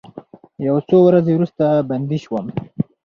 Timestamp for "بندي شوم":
1.89-2.45